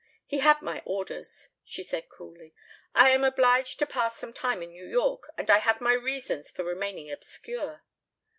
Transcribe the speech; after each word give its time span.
"He 0.25 0.39
had 0.39 0.63
my 0.63 0.81
orders," 0.83 1.49
she 1.63 1.83
said 1.83 2.09
coolly. 2.09 2.55
"I 2.95 3.11
am 3.11 3.23
obliged 3.23 3.77
to 3.77 3.85
pass 3.85 4.17
some 4.17 4.33
time 4.33 4.63
in 4.63 4.71
New 4.71 4.87
York 4.87 5.29
and 5.37 5.47
I 5.51 5.59
have 5.59 5.79
my 5.79 5.93
reasons 5.93 6.49
for 6.49 6.63
remaining 6.63 7.11
obscure." 7.11 7.83